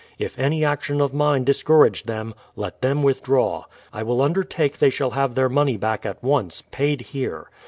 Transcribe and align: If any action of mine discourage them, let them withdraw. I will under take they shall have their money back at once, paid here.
If 0.17 0.39
any 0.39 0.65
action 0.65 0.99
of 0.99 1.13
mine 1.13 1.43
discourage 1.43 2.05
them, 2.05 2.33
let 2.55 2.81
them 2.81 3.03
withdraw. 3.03 3.65
I 3.93 4.01
will 4.01 4.23
under 4.23 4.43
take 4.43 4.79
they 4.79 4.89
shall 4.89 5.11
have 5.11 5.35
their 5.35 5.47
money 5.47 5.77
back 5.77 6.07
at 6.07 6.23
once, 6.23 6.63
paid 6.71 7.01
here. 7.01 7.51